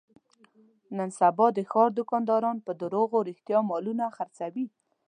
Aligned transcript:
نن 0.97 1.09
سبا 1.19 1.47
د 1.53 1.59
ښاردوکانداران 1.71 2.57
په 2.65 2.71
دروغ 2.81 3.09
رښتیا 3.29 3.59
مالونه 3.69 4.03
خرڅوي. 4.15 4.65